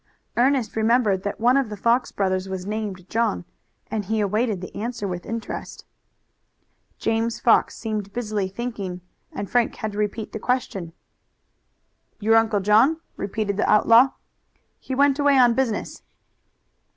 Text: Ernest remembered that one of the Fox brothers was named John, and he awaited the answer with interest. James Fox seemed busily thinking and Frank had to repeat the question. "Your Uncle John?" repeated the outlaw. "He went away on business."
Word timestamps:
Ernest 0.35 0.75
remembered 0.75 1.21
that 1.21 1.39
one 1.39 1.55
of 1.57 1.69
the 1.69 1.77
Fox 1.77 2.11
brothers 2.11 2.49
was 2.49 2.65
named 2.65 3.07
John, 3.07 3.45
and 3.91 4.03
he 4.05 4.19
awaited 4.19 4.59
the 4.59 4.75
answer 4.75 5.07
with 5.07 5.27
interest. 5.27 5.85
James 6.97 7.39
Fox 7.39 7.77
seemed 7.77 8.11
busily 8.11 8.47
thinking 8.47 9.01
and 9.31 9.47
Frank 9.47 9.75
had 9.75 9.91
to 9.91 9.99
repeat 9.99 10.31
the 10.31 10.39
question. 10.39 10.93
"Your 12.19 12.35
Uncle 12.35 12.61
John?" 12.61 12.99
repeated 13.15 13.57
the 13.57 13.69
outlaw. 13.71 14.09
"He 14.79 14.95
went 14.95 15.19
away 15.19 15.37
on 15.37 15.53
business." 15.53 16.01